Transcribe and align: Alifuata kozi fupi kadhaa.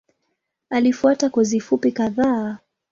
Alifuata 0.69 1.29
kozi 1.29 1.59
fupi 1.59 1.91
kadhaa. 1.91 2.57